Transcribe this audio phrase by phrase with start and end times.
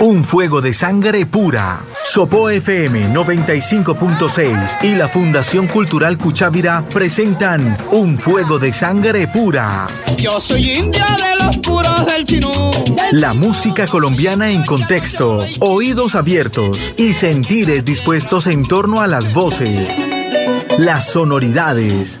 [0.00, 1.80] Un fuego de sangre pura.
[2.12, 9.88] Sopo FM 95.6 y la Fundación Cultural Cuchávira presentan Un fuego de sangre pura.
[10.18, 12.52] Yo soy india de los puros del chinú.
[13.12, 19.88] La música colombiana en contexto, oídos abiertos y sentires dispuestos en torno a las voces,
[20.78, 22.20] las sonoridades,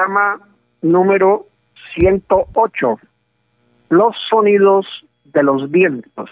[0.00, 0.40] Programa
[0.80, 1.44] número
[1.94, 2.98] 108.
[3.90, 4.86] Los sonidos
[5.24, 6.30] de los vientos.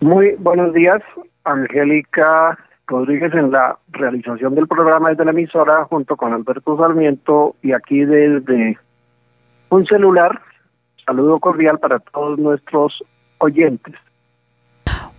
[0.00, 1.00] Muy buenos días,
[1.44, 7.72] Angélica Rodríguez en la realización del programa desde la emisora junto con Alberto Sarmiento y
[7.72, 8.78] aquí desde
[9.70, 10.38] un celular.
[11.06, 13.02] Saludo cordial para todos nuestros
[13.38, 13.94] oyentes.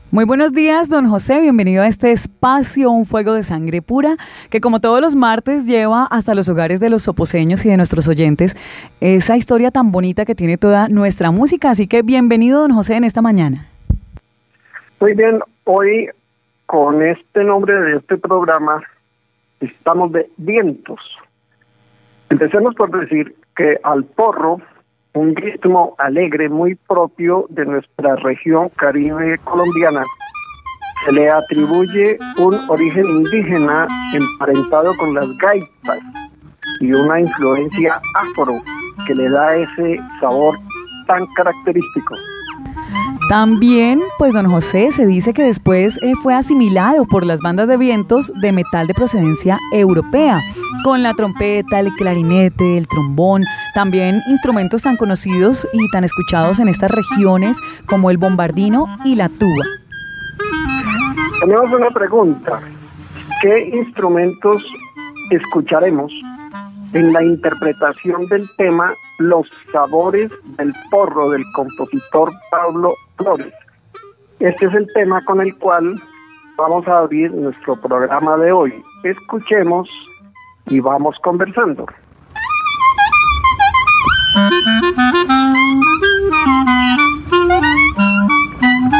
[0.09, 1.41] Muy buenos días, don José.
[1.41, 4.15] Bienvenido a este espacio, un fuego de sangre pura,
[4.49, 8.07] que como todos los martes lleva hasta los hogares de los soposeños y de nuestros
[8.07, 8.55] oyentes
[9.01, 11.71] esa historia tan bonita que tiene toda nuestra música.
[11.71, 13.67] Así que bienvenido, don José, en esta mañana.
[15.01, 16.07] Muy bien, hoy
[16.67, 18.81] con este nombre de este programa
[19.59, 21.01] estamos de vientos.
[22.29, 24.61] Empecemos por decir que al porro,
[25.17, 30.03] un ritmo alegre muy propio de nuestra región caribe colombiana,
[31.05, 35.99] se le atribuye un origen indígena emparentado con las gaitas
[36.81, 38.61] y una influencia afro
[39.07, 40.55] que le da ese sabor
[41.07, 42.15] tan característico.
[43.29, 47.75] También, pues don José se dice que después eh, fue asimilado por las bandas de
[47.75, 50.39] vientos de metal de procedencia europea,
[50.85, 53.43] con la trompeta, el clarinete, el trombón,
[53.75, 59.27] también instrumentos tan conocidos y tan escuchados en estas regiones como el bombardino y la
[59.27, 59.65] tuba.
[61.41, 62.61] Tenemos una pregunta.
[63.41, 64.63] ¿Qué instrumentos
[65.31, 66.13] escucharemos
[66.93, 73.53] en la interpretación del tema los sabores del porro del compositor Pablo Flores.
[74.39, 76.01] Este es el tema con el cual
[76.57, 78.83] vamos a abrir nuestro programa de hoy.
[79.03, 79.89] Escuchemos
[80.67, 81.85] y vamos conversando.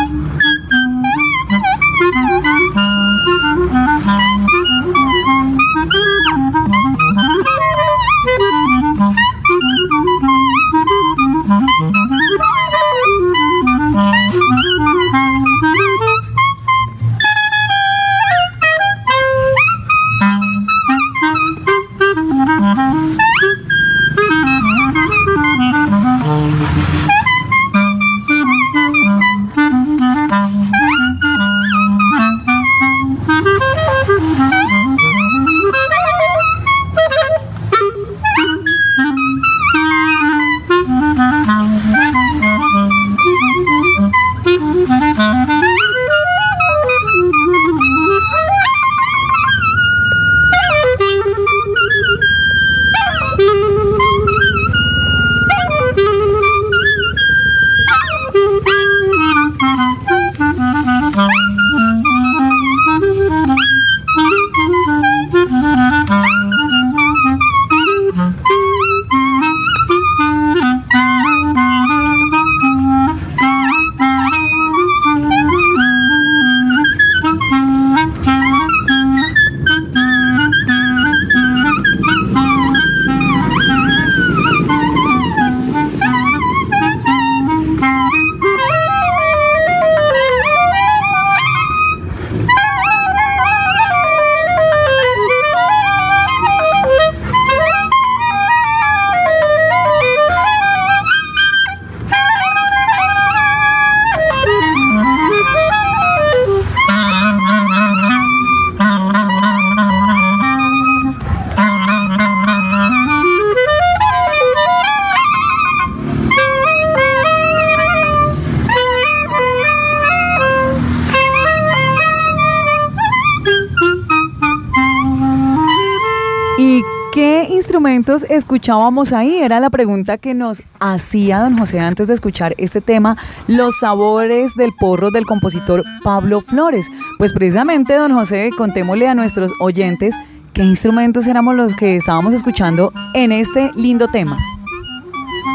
[128.29, 129.37] escuchábamos ahí?
[129.37, 134.53] Era la pregunta que nos hacía don José antes de escuchar este tema, los sabores
[134.55, 136.89] del porro del compositor Pablo Flores.
[137.17, 140.15] Pues precisamente, don José, contémosle a nuestros oyentes
[140.53, 144.37] qué instrumentos éramos los que estábamos escuchando en este lindo tema.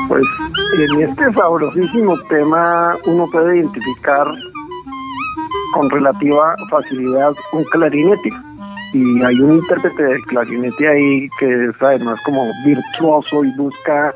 [0.09, 0.25] Pues
[0.79, 4.27] en este sabrosísimo tema uno puede identificar
[5.73, 8.31] con relativa facilidad un clarinete
[8.93, 14.15] y hay un intérprete del clarinete ahí que es además como virtuoso y busca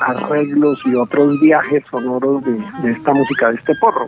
[0.00, 4.06] arreglos y otros viajes sonoros de, de, esta música, de este porro.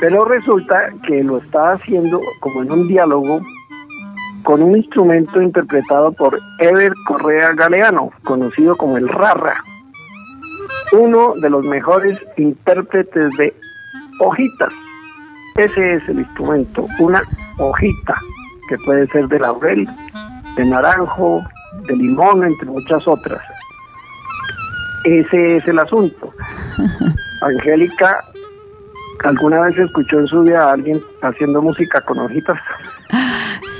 [0.00, 3.40] Pero resulta que lo está haciendo como en un diálogo
[4.42, 9.56] con un instrumento interpretado por Ever Correa Galeano, conocido como el Rarra,
[10.92, 13.54] uno de los mejores intérpretes de
[14.20, 14.72] hojitas.
[15.56, 17.22] Ese es el instrumento, una
[17.58, 18.18] hojita
[18.68, 19.88] que puede ser de laurel,
[20.56, 21.42] de naranjo,
[21.86, 23.40] de limón, entre muchas otras.
[25.04, 26.32] Ese es el asunto.
[27.42, 28.24] Angélica,
[29.24, 32.58] ¿alguna vez escuchó en su vida a alguien haciendo música con hojitas?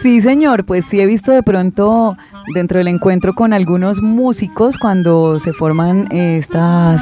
[0.02, 2.16] Sí, señor, pues sí he visto de pronto
[2.52, 7.00] dentro del encuentro con algunos músicos cuando se forman estas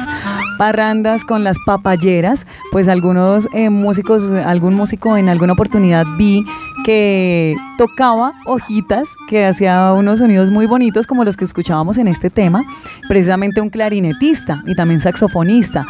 [0.57, 6.45] parrandas con las papayeras, pues algunos eh, músicos, algún músico en alguna oportunidad vi
[6.83, 12.29] que tocaba hojitas, que hacía unos sonidos muy bonitos como los que escuchábamos en este
[12.29, 12.63] tema,
[13.07, 15.85] precisamente un clarinetista y también saxofonista.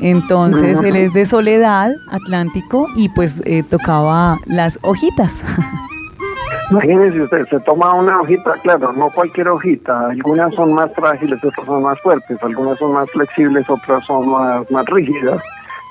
[0.00, 5.32] Entonces él es de Soledad, Atlántico, y pues eh, tocaba las hojitas.
[6.70, 11.64] Imagínense usted, se toma una hojita, claro, no cualquier hojita, algunas son más frágiles, otras
[11.64, 15.40] son más fuertes, algunas son más flexibles, otras son más, más rígidas.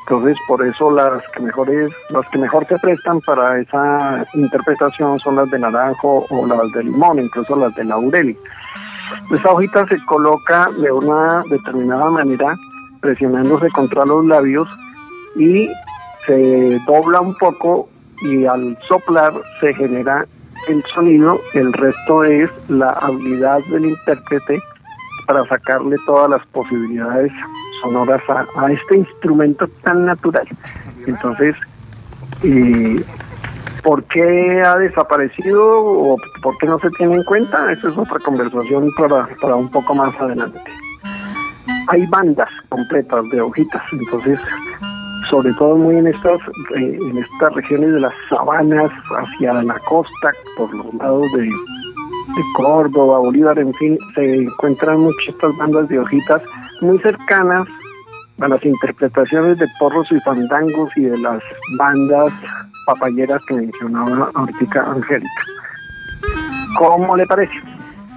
[0.08, 5.38] Entonces, por eso las que mejores, las que mejor se prestan para esa interpretación son
[5.38, 8.38] las de naranjo o las de limón, incluso las de laurel.
[9.32, 12.56] Esa hojita se coloca de una determinada manera,
[13.02, 14.68] presionándose contra los labios
[15.38, 15.70] y
[16.28, 17.90] se dobla un poco
[18.22, 20.28] y al soplar se genera
[20.68, 24.60] el sonido, el resto es la habilidad del intérprete
[25.26, 27.32] para sacarle todas las posibilidades
[27.86, 30.48] sonoras a, este instrumento tan natural.
[31.06, 31.56] Entonces,
[32.44, 33.04] eh,
[33.84, 37.72] ¿por qué ha desaparecido o por qué no se tiene en cuenta?
[37.72, 40.60] Eso es otra conversación para, para un poco más adelante.
[41.88, 44.40] Hay bandas completas de hojitas, entonces
[45.30, 46.40] sobre todo muy en estas
[46.76, 52.44] eh, en estas regiones de las sabanas hacia la costa por los lados de, de
[52.56, 56.42] Córdoba, Bolívar, en fin, se encuentran muchas estas bandas de hojitas
[56.82, 57.68] muy cercanas
[58.40, 61.42] a las interpretaciones de porros y fandangos y de las
[61.78, 62.34] bandas
[62.86, 65.44] papayeras que mencionaba ahorita Angélica.
[66.78, 67.54] ¿Cómo le parece?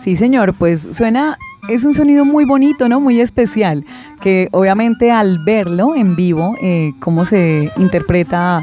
[0.00, 1.36] Sí, señor, pues suena,
[1.68, 3.00] es un sonido muy bonito, ¿no?
[3.00, 3.84] Muy especial,
[4.20, 8.62] que obviamente al verlo en vivo, eh, cómo se interpreta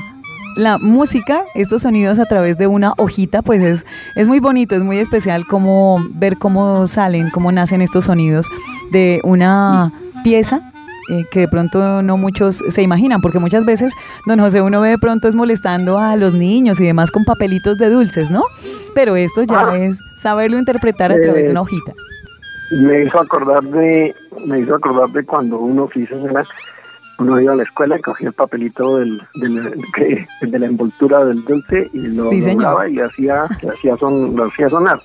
[0.56, 3.86] la música, estos sonidos a través de una hojita, pues es,
[4.16, 8.48] es muy bonito, es muy especial como ver cómo salen, cómo nacen estos sonidos
[8.92, 9.92] de una
[10.24, 10.62] pieza
[11.12, 13.94] eh, que de pronto no muchos se imaginan, porque muchas veces,
[14.26, 17.78] don José, uno ve de pronto es molestando a los niños y demás con papelitos
[17.78, 18.44] de dulces, ¿no?
[18.96, 19.78] Pero esto ya Ah.
[19.78, 21.94] es saberlo interpretar a través de una hojita.
[22.72, 24.16] Me hizo acordar de,
[24.48, 26.44] me hizo acordar de cuando uno una,
[27.20, 31.24] uno iba a la escuela y cogía el papelito del, del- que- de la envoltura
[31.26, 35.00] del dulce y lo Sí, doblaba y hacía, hacía son, lo hacía sonar.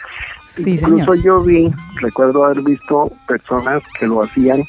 [0.56, 1.22] Sí, Incluso señor.
[1.24, 4.62] yo vi, recuerdo haber visto personas que lo hacían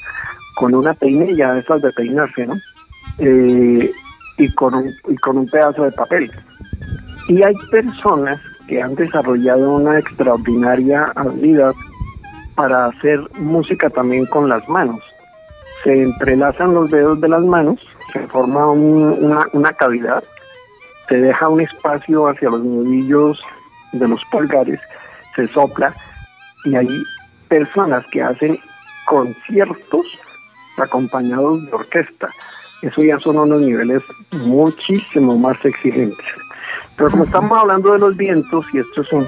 [0.55, 2.53] con una peinilla, esas de peinarse, ¿no?
[3.17, 3.91] Eh,
[4.37, 6.31] y, con un, y con un pedazo de papel.
[7.27, 11.73] Y hay personas que han desarrollado una extraordinaria habilidad
[12.55, 14.99] para hacer música también con las manos.
[15.83, 17.79] Se entrelazan los dedos de las manos,
[18.13, 20.23] se forma un- una, una cavidad,
[21.09, 23.41] se deja un espacio hacia los nudillos
[23.93, 24.79] de los pulgares,
[25.35, 25.93] se sopla
[26.65, 26.87] y hay
[27.47, 28.59] personas que hacen
[29.07, 30.05] conciertos
[30.77, 32.29] acompañados de orquesta.
[32.81, 36.25] Eso ya son unos niveles muchísimo más exigentes.
[36.95, 39.27] Pero como estamos hablando de los vientos, y esto es un-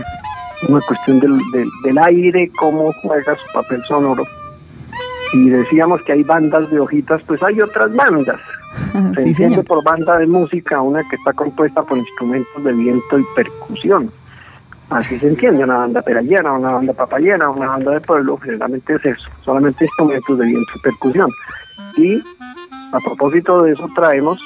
[0.69, 4.23] una cuestión del, del, del aire, cómo juega su papel sonoro,
[5.33, 8.39] y decíamos que hay bandas de hojitas, pues hay otras bandas.
[9.15, 9.65] Se Sí, entiende señor.
[9.65, 14.11] por banda de música una que está compuesta por instrumentos de viento y percusión.
[14.89, 19.05] Así se entiende, una banda perallera, una banda papayera, una banda de pueblo, generalmente es
[19.05, 21.29] eso, solamente instrumentos de viento y percusión.
[21.97, 22.21] Y
[22.91, 24.39] a propósito de eso traemos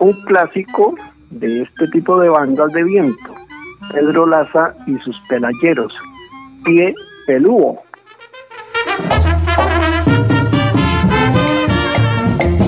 [0.00, 0.94] un clásico
[1.30, 3.34] de este tipo de bandas de viento,
[3.92, 5.92] Pedro Laza y sus pelayeros,
[6.64, 6.94] Pie
[7.26, 7.82] Pelúo.
[12.38, 12.65] Pues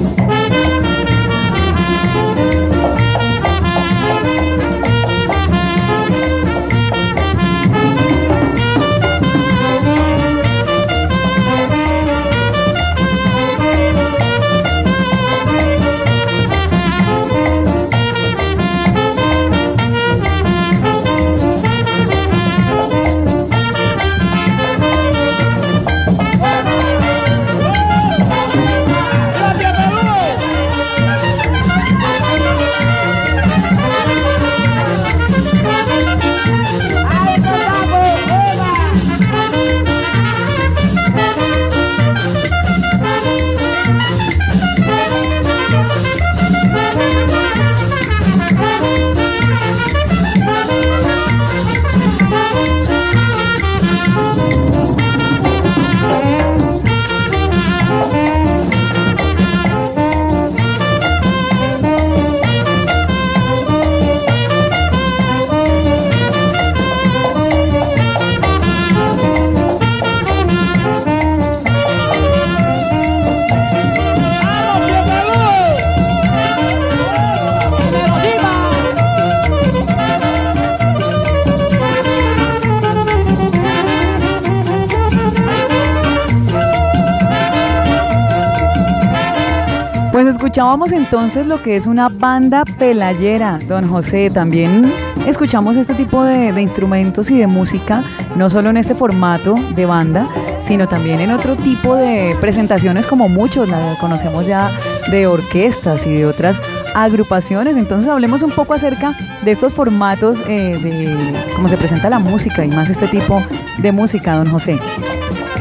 [90.58, 94.28] escuchábamos entonces lo que es una banda pelayera, don José.
[94.28, 94.92] También
[95.24, 98.02] escuchamos este tipo de, instrumentos y de música,
[98.34, 100.26] no solo en este formato de banda,
[100.64, 104.72] sino también en otro tipo de presentaciones como muchos, la conocemos ya
[105.12, 106.60] de orquestas y de otras
[106.92, 107.76] agrupaciones.
[107.76, 112.64] Entonces hablemos un poco acerca de estos formatos, eh, de cómo se presenta la música
[112.64, 113.40] y más este tipo
[113.76, 114.76] de música, don José.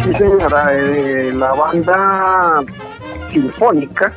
[0.03, 2.63] Sí, señora, eh, la banda
[3.31, 4.11] sinfónica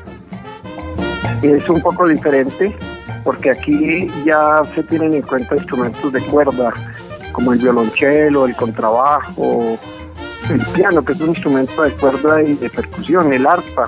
[1.42, 2.76] es un poco diferente
[3.24, 6.72] porque aquí ya se tienen en cuenta instrumentos de cuerda
[7.32, 9.78] como el violonchelo, el contrabajo,
[10.50, 13.86] el piano, que es un instrumento de cuerda y de percusión, el arpa.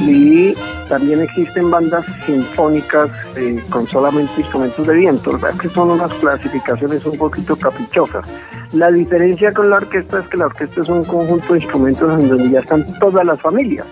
[0.00, 0.54] Y
[0.88, 5.58] también existen bandas sinfónicas eh, con solamente instrumentos de viento, ¿verdad?
[5.58, 8.24] que son unas clasificaciones un poquito caprichosas.
[8.72, 12.28] La diferencia con la orquesta es que la orquesta es un conjunto de instrumentos en
[12.28, 13.86] donde ya están todas las familias,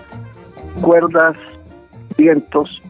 [0.81, 1.35] cuerdas,
[2.17, 2.81] vientos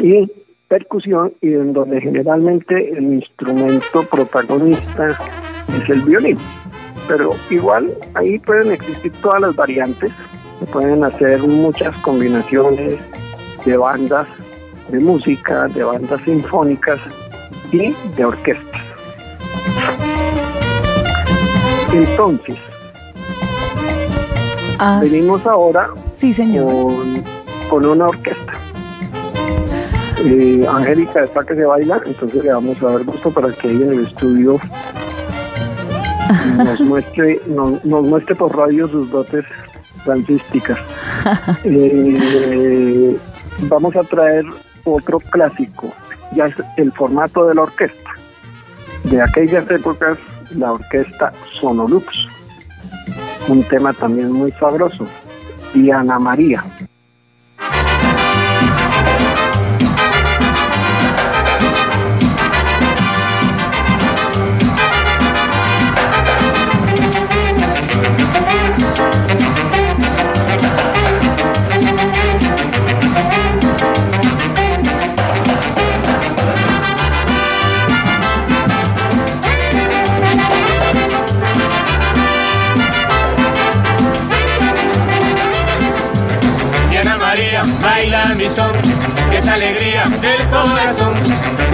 [0.00, 0.30] y
[0.68, 6.38] percusión, y en donde generalmente el instrumento protagonista es el violín.
[7.08, 10.12] Pero igual ahí pueden existir todas las variantes,
[10.58, 12.98] se pueden hacer muchas combinaciones
[13.64, 14.28] de bandas
[14.90, 17.00] de música, de bandas sinfónicas
[17.72, 18.80] y de orquestas.
[21.92, 22.56] Entonces,
[24.82, 26.72] Ah, venimos ahora sí, señor.
[26.72, 27.22] con,
[27.70, 28.54] con una orquesta.
[30.24, 33.86] Eh, Angélica está que se baila, entonces le vamos a dar gusto para que ella
[33.86, 34.60] en el estudio
[36.58, 39.44] nos muestre, nos, nos muestre por radio sus dotes
[40.04, 40.78] dancísticas.
[41.64, 43.14] Eh,
[43.68, 44.46] vamos a traer
[44.84, 45.92] otro clásico,
[46.34, 48.10] ya es el formato de la orquesta.
[49.04, 50.18] De aquellas épocas,
[50.56, 52.06] la orquesta Sonolux.
[53.48, 55.06] Un tema también muy sabroso.
[55.74, 56.64] Y Ana María.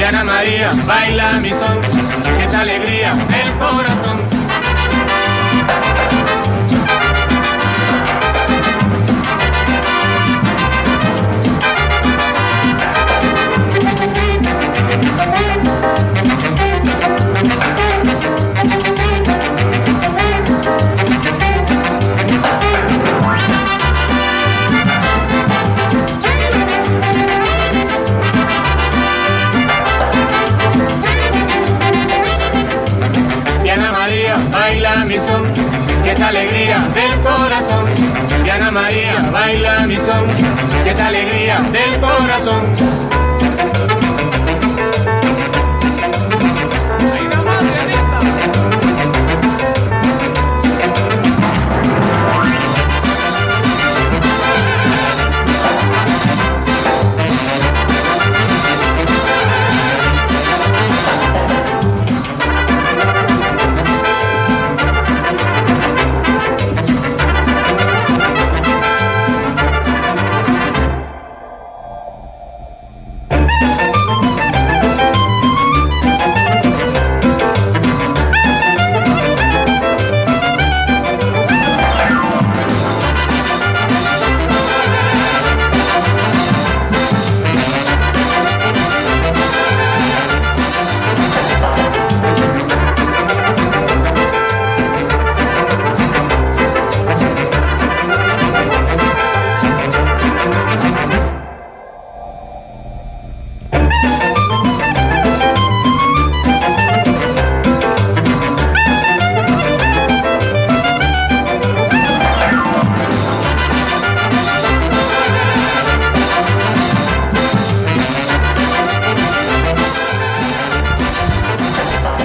[0.08, 1.82] Diana María, baila mi son,
[2.38, 4.25] que es alegría del corazón.
[40.86, 43.15] Que es alegría del corazón.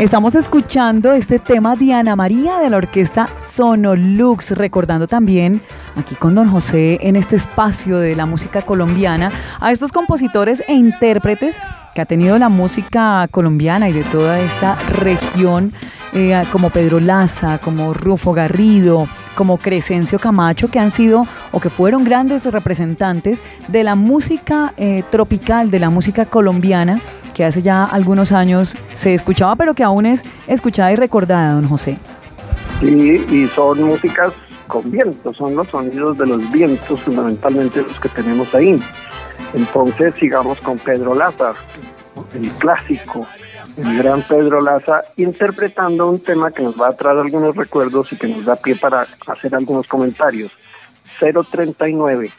[0.01, 5.61] Estamos escuchando este tema de Ana María de la orquesta Sonolux, recordando también
[5.95, 10.73] aquí con don José en este espacio de la música colombiana a estos compositores e
[10.73, 11.57] intérpretes
[11.93, 15.73] que ha tenido la música colombiana y de toda esta región,
[16.13, 21.69] eh, como Pedro Laza, como Rufo Garrido, como Crescencio Camacho, que han sido o que
[21.69, 27.01] fueron grandes representantes de la música eh, tropical, de la música colombiana
[27.33, 31.67] que hace ya algunos años se escuchaba, pero que aún es escuchada y recordada, don
[31.67, 31.97] José.
[32.81, 34.33] Sí, y son músicas
[34.71, 38.81] con vientos, son los sonidos de los vientos fundamentalmente los que tenemos ahí.
[39.53, 41.53] Entonces sigamos con Pedro Laza,
[42.33, 43.27] el clásico,
[43.75, 48.15] el gran Pedro Laza, interpretando un tema que nos va a traer algunos recuerdos y
[48.15, 50.51] que nos da pie para hacer algunos comentarios.
[51.19, 52.31] 039.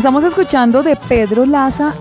[0.00, 1.92] Estamos escuchando de Pedro Laza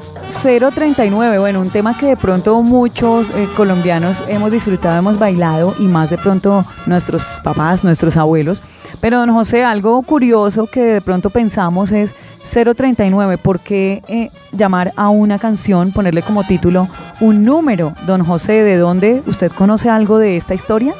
[0.42, 5.84] 039, bueno, un tema que de pronto muchos eh, colombianos hemos disfrutado, hemos bailado y
[5.84, 8.64] más de pronto nuestros papás, nuestros abuelos.
[9.02, 12.16] Pero don José, algo curioso que de pronto pensamos es
[12.50, 16.88] 039, ¿por qué eh, llamar a una canción, ponerle como título
[17.20, 17.96] un número?
[18.06, 20.96] Don José, ¿de dónde usted conoce algo de esta historia?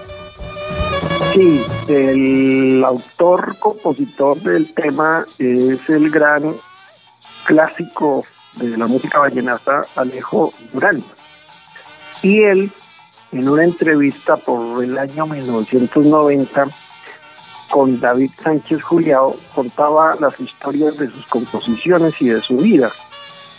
[1.34, 6.56] Sí, el autor, compositor del tema es el gran
[7.50, 8.24] clásico
[8.58, 11.04] de la música vallenata, Alejo Durán.
[12.22, 12.72] Y él,
[13.32, 16.68] en una entrevista por el año 1990,
[17.72, 22.92] con David Sánchez Juliao, contaba las historias de sus composiciones y de su vida.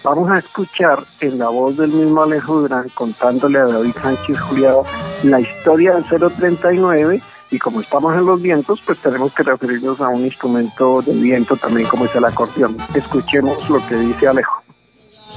[0.02, 4.84] Vamos a escuchar en la voz del mismo Alejo Durán contándole a David Sánchez Juliao
[5.22, 10.08] la historia del 039 y como estamos en los vientos, pues tenemos que referirnos a
[10.08, 12.78] un instrumento de viento también como es el acordeón.
[12.94, 14.62] Escuchemos lo que dice Alejo.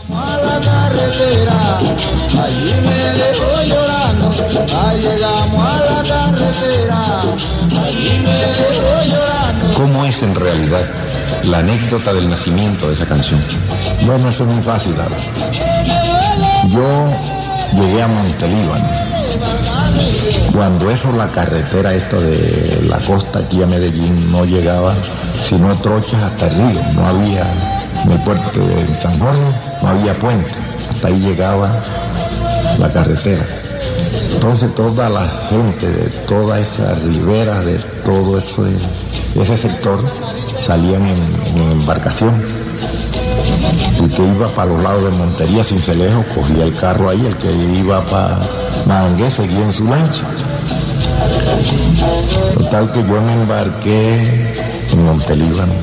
[0.10, 4.30] A la carretera, allí me dejó llorando.
[4.78, 7.22] Ahí llegamos a la carretera,
[7.84, 9.74] allí me dejó llorando.
[9.76, 11.13] ¿Cómo es en realidad
[11.44, 13.40] la anécdota del nacimiento de esa canción?
[14.06, 14.94] Bueno, eso es muy fácil.
[16.70, 17.12] Yo
[17.76, 18.88] llegué a Montelíbano.
[20.54, 24.94] Cuando eso, la carretera esta de la costa aquí a Medellín no llegaba,
[25.48, 26.82] sino trochas hasta el río.
[26.94, 27.46] No había,
[28.06, 29.40] en el puerto de San Jorge,
[29.82, 30.52] no había puente.
[30.92, 31.84] Hasta ahí llegaba
[32.78, 33.46] la carretera.
[34.34, 40.04] Entonces toda la gente de toda esa ribera, de todo ese sector,
[40.64, 42.34] salían en, embarcación.
[44.02, 47.36] El que iba para los lados de Montería, sin Celejo, cogía el carro ahí, el
[47.38, 48.40] que iba para
[48.86, 50.24] Mangué seguía en su lancha.
[52.56, 54.56] Total que yo me embarqué
[54.92, 55.74] en Montelíbano.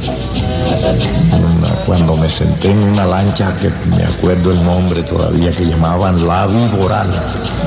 [1.87, 6.47] Cuando me senté en una lancha que me acuerdo el nombre todavía, que llamaban La
[6.47, 7.09] Viboral.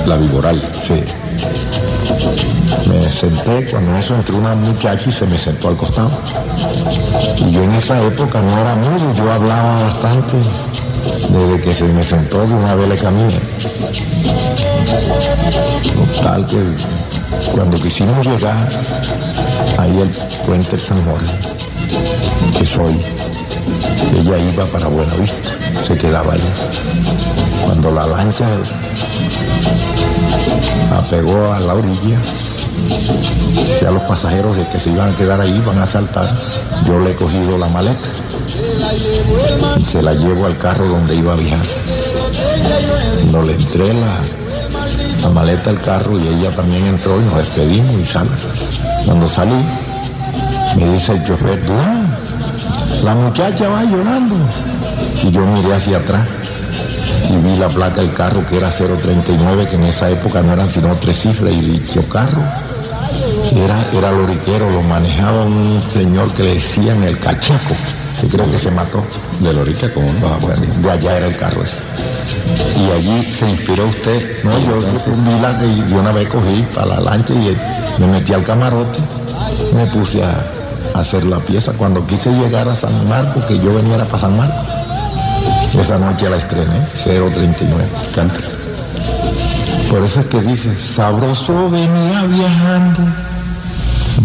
[0.05, 0.61] La Viboral.
[0.81, 1.03] Sí.
[2.87, 6.11] Me senté, cuando eso entró una muchacha y se me sentó al costado.
[7.37, 10.35] Y yo en esa época no era mudo, yo hablaba bastante.
[11.29, 13.39] Desde que se me sentó de una vez le caminé.
[16.15, 16.63] Total que
[17.51, 18.69] cuando quisimos llegar
[19.77, 20.09] ahí el
[20.45, 21.31] puente San Jorge,
[22.57, 23.01] que soy,
[24.19, 25.51] ella iba para Buenavista,
[25.85, 26.53] se quedaba ahí.
[27.65, 28.47] Cuando la lancha
[30.97, 32.17] apegó a la orilla,
[33.81, 36.37] ya los pasajeros de que se iban a quedar ahí van a saltar,
[36.85, 38.09] yo le he cogido la maleta
[39.89, 41.65] se la llevo al carro donde iba a viajar.
[43.19, 44.21] Cuando le entré la,
[45.21, 48.29] la maleta del carro y ella también entró y nos despedimos y sale.
[49.05, 49.65] Cuando salí,
[50.77, 52.07] me dice el chofer, Durán,
[53.03, 54.35] la muchacha va llorando.
[55.23, 56.27] Y yo miré hacia atrás
[57.29, 60.69] y vi la placa del carro que era 039, que en esa época no eran
[60.69, 62.41] sino tres cifras, y dicho carro
[63.55, 67.75] era, era loriquero, lo manejaba un señor que le decían el cachaco,
[68.19, 69.03] que creo que se mató.
[69.39, 70.27] ¿De Lorica cómo no?
[70.27, 71.75] Ah, bueno, de allá era el carro ese.
[72.77, 74.43] Y allí se inspiró usted.
[74.43, 77.55] No, yo vi la que de una vez cogí para la lancha y
[77.99, 78.99] me metí al camarote,
[79.75, 80.43] me puse a,
[80.93, 81.73] a hacer la pieza.
[81.73, 84.65] Cuando quise llegar a San Marcos, que yo venía para San Marcos,
[85.79, 87.83] esa noche la estrené, 039.
[88.13, 88.39] Canta.
[89.89, 93.01] Por eso es que dice, sabroso venía viajando,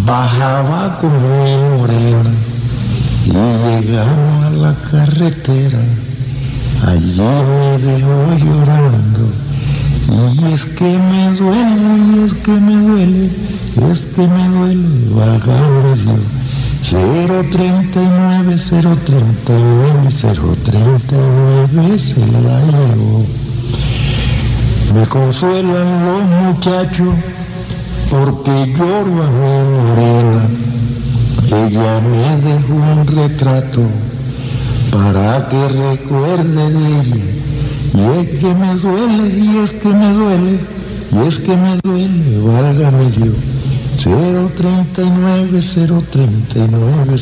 [0.04, 2.30] bajaba con mi morena
[3.28, 3.32] y
[3.84, 5.78] llegamos a la carretera,
[6.86, 9.24] allí me dejó llorando.
[10.08, 13.30] Y es que me duele, y es que me duele,
[13.92, 16.24] es que me duele, válgame Dios.
[16.80, 20.10] 039, 039,
[20.64, 23.26] 039 se la llevó.
[24.94, 27.14] Me consuelan los muchachos
[28.10, 30.07] porque lloro a mi.
[31.50, 33.80] Ella me dejó un retrato
[34.92, 37.24] para que recuerde de ella.
[37.94, 40.58] Y es que me duele, y es que me duele,
[41.10, 43.34] y es que me duele, válgame Dios.
[43.98, 45.60] 039,
[46.12, 47.16] 039,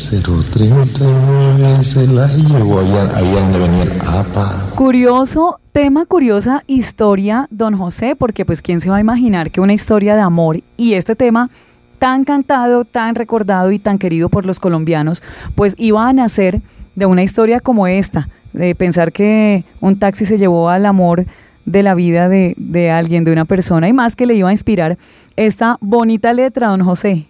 [0.53, 4.65] 039 se la llevó allá, allá donde venía el APA.
[4.75, 9.73] Curioso, tema, curiosa historia, don José, porque pues quién se va a imaginar que una
[9.73, 11.49] historia de amor y este tema
[11.99, 15.23] tan cantado, tan recordado y tan querido por los colombianos,
[15.55, 16.61] pues iba a nacer
[16.95, 21.25] de una historia como esta, de pensar que un taxi se llevó al amor
[21.65, 24.53] de la vida de, de alguien, de una persona y más que le iba a
[24.53, 24.97] inspirar
[25.35, 27.27] esta bonita letra, don José.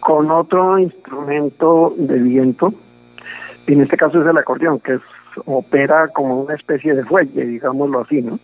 [0.00, 2.74] Con otro instrumento de viento,
[3.66, 4.98] en este caso es el acordeón, que
[5.46, 8.38] opera como una especie de fuelle, digámoslo así, ¿no?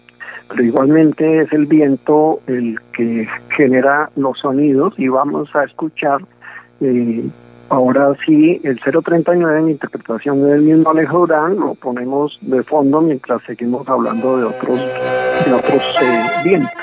[0.49, 6.21] Pero igualmente es el viento el que genera los sonidos y vamos a escuchar
[6.81, 7.29] eh,
[7.69, 13.43] ahora sí el 039 en interpretación del mismo Alejo Durán, lo ponemos de fondo mientras
[13.47, 14.81] seguimos hablando de otros,
[15.45, 16.79] de otros eh, vientos.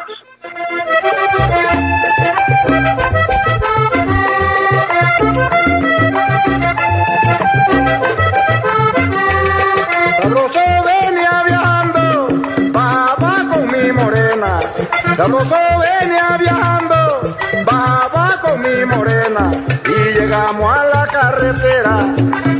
[15.17, 19.49] Sabroso venía viajando, baba con mi morena.
[19.86, 21.99] Y llegamos a la carretera,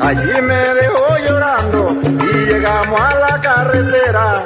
[0.02, 1.98] allí me dejó llorando.
[2.02, 4.44] Y llegamos a la carretera,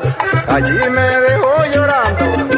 [0.47, 2.48] allí me dejó llorando.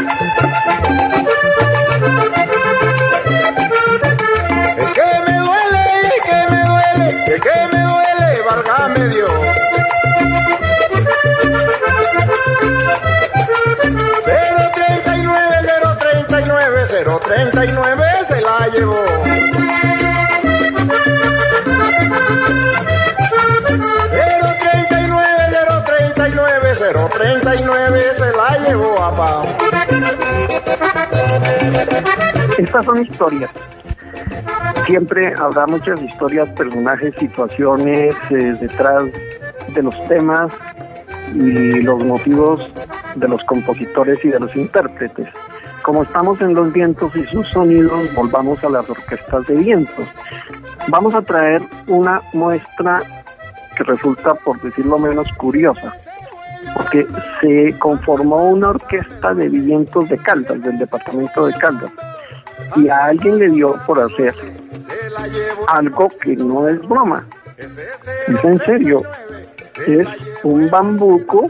[17.31, 19.05] 039, 039 se la llevó.
[24.89, 25.23] 039,
[25.85, 26.75] 039,
[27.13, 29.43] 039 se la llevó papá.
[32.57, 33.51] Estas son historias.
[34.85, 39.05] Siempre habrá muchas historias, personajes, situaciones eh, detrás
[39.73, 40.51] de los temas
[41.33, 42.69] y los motivos
[43.15, 45.29] de los compositores y de los intérpretes.
[45.83, 50.07] Como estamos en los vientos y sus sonidos, volvamos a las orquestas de vientos.
[50.89, 53.01] Vamos a traer una muestra
[53.75, 55.93] que resulta, por decirlo menos, curiosa,
[56.75, 57.07] porque
[57.39, 61.91] se conformó una orquesta de vientos de Caldas, del departamento de Caldas,
[62.75, 64.35] y a alguien le dio por hacer
[65.67, 67.25] algo que no es broma,
[68.27, 69.03] es en serio,
[69.87, 70.07] es
[70.43, 71.49] un bambuco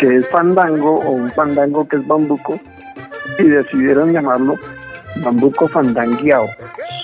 [0.00, 2.58] que es fandango o un fandango que es bambuco
[3.38, 4.56] y decidieron llamarlo
[5.16, 6.48] bambuco fandangueado,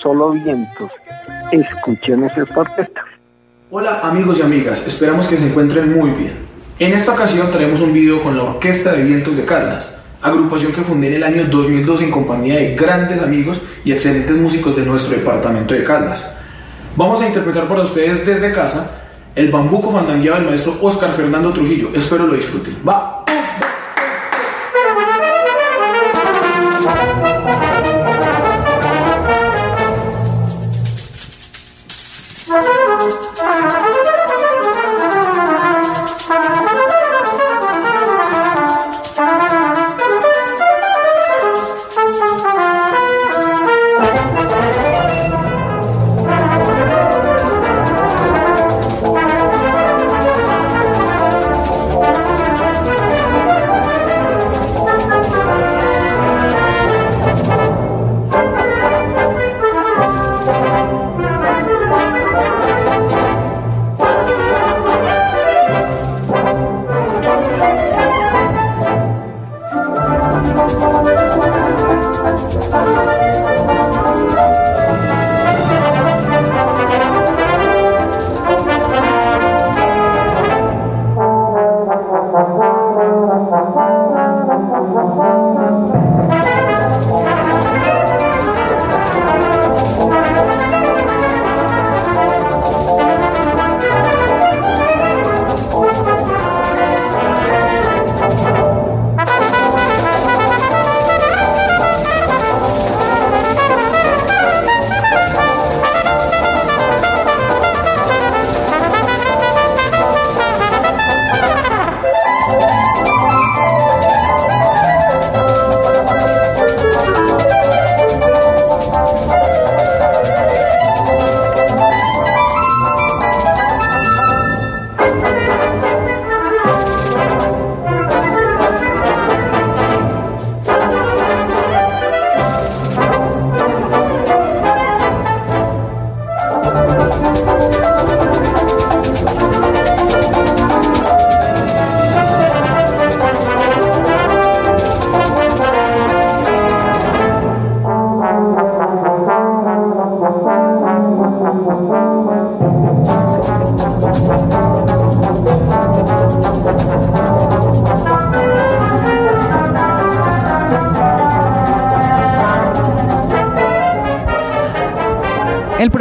[0.03, 0.91] solo vientos.
[1.51, 3.05] Escuchemos esta orquesta.
[3.71, 6.53] Hola amigos y amigas, esperamos que se encuentren muy bien.
[6.79, 10.83] En esta ocasión traemos un video con la Orquesta de Vientos de Caldas, agrupación que
[10.83, 15.17] fundé en el año 2002 en compañía de grandes amigos y excelentes músicos de nuestro
[15.17, 16.35] departamento de Caldas.
[16.97, 18.91] Vamos a interpretar para ustedes desde casa
[19.35, 21.91] el bambuco fandangueado del maestro Oscar Fernando Trujillo.
[21.95, 22.77] Espero lo disfruten.
[22.87, 23.22] ¡Va!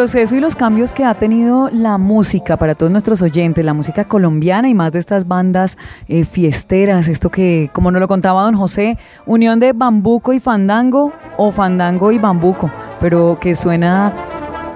[0.02, 4.04] Proceso y los cambios que ha tenido la música para todos nuestros oyentes, la música
[4.04, 8.58] colombiana y más de estas bandas eh, fiesteras, esto que, como nos lo contaba don
[8.58, 14.12] José, unión de bambuco y fandango o fandango y bambuco, pero que suena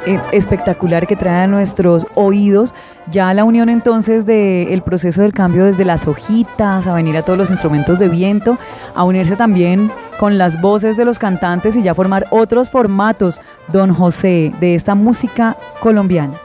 [0.05, 2.75] eh, espectacular que trae a nuestros oídos
[3.11, 7.37] ya la unión entonces del proceso del cambio desde las hojitas a venir a todos
[7.37, 8.57] los instrumentos de viento,
[8.95, 13.93] a unirse también con las voces de los cantantes y ya formar otros formatos, don
[13.93, 16.35] José, de esta música colombiana.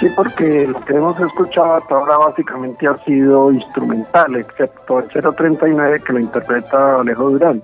[0.00, 6.00] Sí, porque lo que hemos escuchado hasta ahora básicamente ha sido instrumental, excepto el 039
[6.00, 7.62] que lo interpreta Alejo Durán.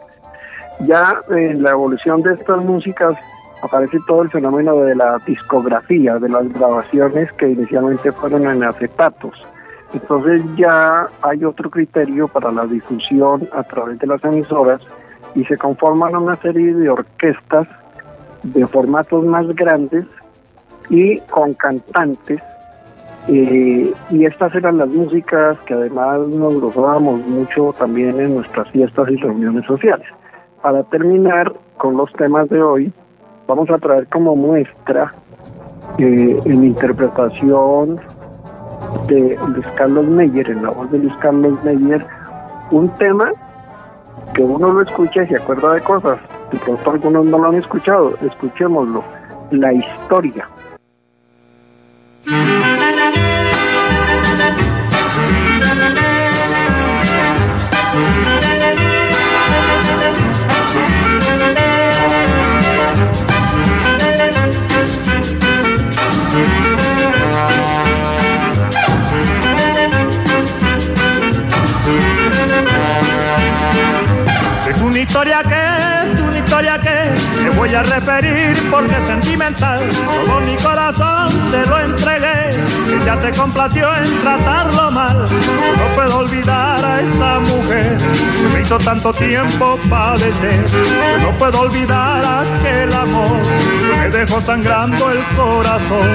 [0.81, 3.17] Ya en la evolución de estas músicas
[3.63, 9.35] aparece todo el fenómeno de la discografía, de las grabaciones que inicialmente fueron en acetatos.
[9.95, 14.83] Entonces ya hay otro criterio para la difusión a través de las emisoras
[15.35, 17.67] y se conforman una serie de orquestas
[18.43, 20.05] de formatos más grandes
[20.91, 22.41] y con cantantes.
[23.29, 29.09] Eh, y estas eran las músicas que además nos gozábamos mucho también en nuestras fiestas
[29.11, 30.07] y reuniones sociales.
[30.63, 32.93] Para terminar con los temas de hoy,
[33.49, 35.13] vamos a traer como muestra
[35.99, 38.01] eh, en interpretación
[39.09, 42.05] de Luis Carlos Meyer, en la voz de Luis Carlos Meyer,
[42.71, 43.33] un tema
[44.35, 46.19] que uno lo escucha y se acuerda de cosas.
[46.53, 49.05] De pronto algunos no lo han escuchado, escuchémoslo.
[49.51, 50.49] La historia.
[75.07, 75.66] historia que es una
[76.47, 79.81] historia que te voy a referir porque es sentimental.
[80.25, 82.47] Todo mi corazón te lo entregué
[83.05, 85.19] ya se complació en tratarlo mal.
[85.23, 90.65] No puedo olvidar a esa mujer que me hizo tanto tiempo padecer.
[91.23, 93.41] No puedo olvidar aquel amor
[93.81, 96.09] que me dejó sangrando el corazón.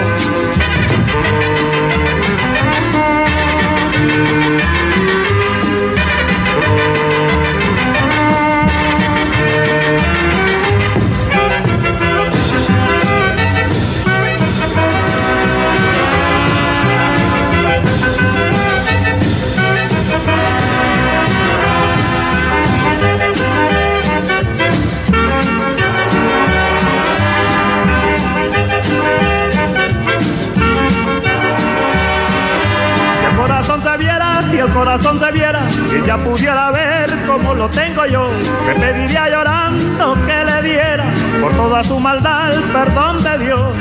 [34.73, 38.29] Corazón se viera y ella pudiera ver como lo tengo yo,
[38.65, 43.73] me pediría llorando que le diera por toda su maldad el perdón de Dios.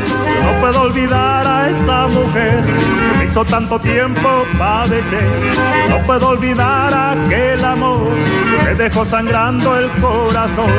[0.44, 5.28] No puedo olvidar a esa mujer que me hizo tanto tiempo padecer.
[5.88, 8.08] No puedo olvidar aquel amor
[8.50, 10.70] que me dejó sangrando el corazón.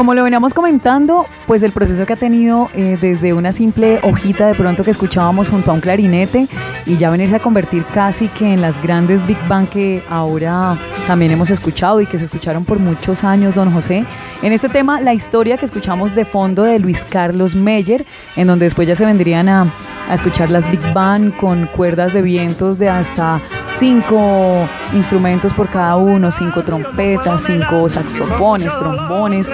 [0.00, 4.46] Como lo veníamos comentando, pues el proceso que ha tenido eh, desde una simple hojita
[4.46, 6.48] de pronto que escuchábamos junto a un clarinete
[6.86, 11.32] y ya venirse a convertir casi que en las grandes Big Bang que ahora también
[11.32, 14.06] hemos escuchado y que se escucharon por muchos años, don José.
[14.40, 18.64] En este tema, la historia que escuchamos de fondo de Luis Carlos Meyer, en donde
[18.64, 19.70] después ya se vendrían a,
[20.08, 23.38] a escuchar las Big Bang con cuerdas de vientos de hasta
[23.78, 29.48] cinco instrumentos por cada uno, cinco trompetas, cinco saxofones, trombones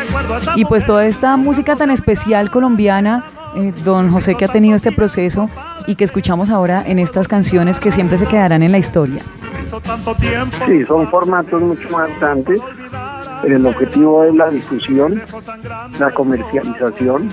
[0.54, 3.24] y pues toda esta música tan especial colombiana,
[3.56, 5.48] eh, don José que ha tenido este proceso
[5.86, 9.22] y que escuchamos ahora en estas canciones que siempre se quedarán en la historia.
[10.66, 12.60] Sí, son formatos mucho más grandes.
[13.44, 15.22] El objetivo es la difusión,
[15.98, 17.30] la comercialización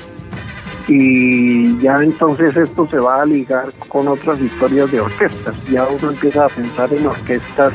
[0.88, 5.56] y ya entonces esto se va a ligar con otras historias de orquestas.
[5.70, 7.74] Ya uno empieza a pensar en orquestas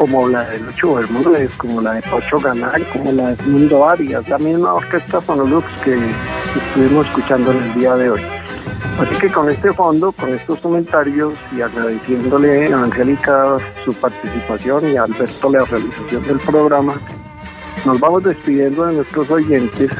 [0.00, 4.26] como la de Lucho Bermúdez, como la de Pocho Ganal, como la de Mundo Arias,
[4.30, 5.94] la misma orquesta Fonolux que
[6.56, 8.22] estuvimos escuchando en el día de hoy.
[8.98, 14.96] Así que con este fondo, con estos comentarios y agradeciéndole a Angélica su participación y
[14.96, 16.94] a Alberto la realización del programa,
[17.84, 19.90] nos vamos despidiendo de nuestros oyentes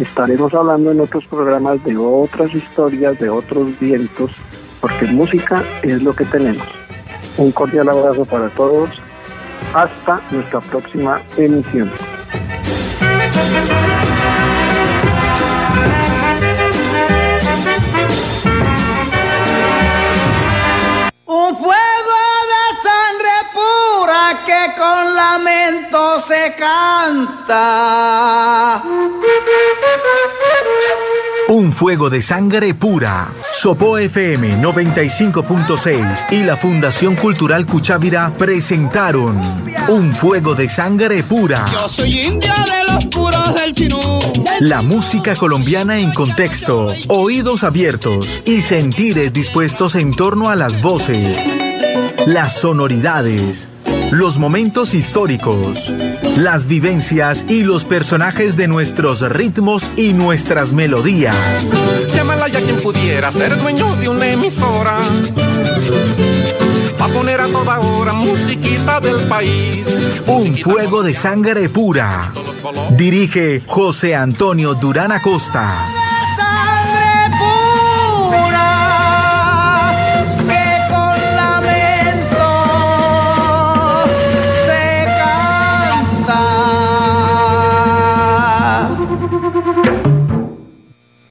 [0.00, 4.32] estaremos hablando en otros programas de otras historias, de otros vientos,
[4.80, 6.66] porque música es lo que tenemos.
[7.38, 9.05] Un cordial abrazo para todos.
[9.74, 11.92] Hasta nuestra próxima emisión.
[21.26, 22.18] Un fuego
[22.52, 25.76] de sangre pura que con la mente
[26.58, 27.62] canta.
[31.76, 33.34] Fuego de sangre pura.
[33.52, 39.38] Sopo FM 95.6 y la Fundación Cultural Cuchávira presentaron
[39.88, 41.66] Un fuego de sangre pura.
[41.70, 44.00] Yo soy india de los puros del chinú.
[44.60, 51.38] La música colombiana en contexto, oídos abiertos y sentires dispuestos en torno a las voces,
[52.26, 53.68] las sonoridades,
[54.10, 55.92] los momentos históricos,
[56.36, 61.36] las vivencias y los personajes de nuestros ritmos y nuestras melodías.
[62.14, 65.00] Llámala ya quien pudiera ser dueño de una emisora.
[67.00, 69.88] Va a poner a toda hora musiquita del país.
[70.26, 72.32] Un fuego de sangre pura.
[72.96, 76.05] Dirige José Antonio Durán Acosta.